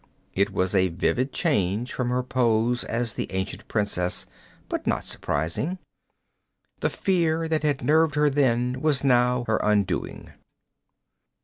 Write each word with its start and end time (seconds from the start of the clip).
It 0.33 0.51
was 0.51 0.73
a 0.73 0.87
vivid 0.87 1.31
change 1.31 1.93
from 1.93 2.09
her 2.09 2.23
pose 2.23 2.83
as 2.83 3.13
the 3.13 3.31
ancient 3.31 3.67
princess, 3.67 4.25
but 4.67 4.87
not 4.87 5.03
surprising. 5.03 5.77
The 6.79 6.89
fear 6.89 7.47
that 7.47 7.61
had 7.61 7.83
nerved 7.83 8.15
her 8.15 8.27
then 8.31 8.81
was 8.81 9.03
now 9.03 9.43
her 9.45 9.57
undoing. 9.63 10.31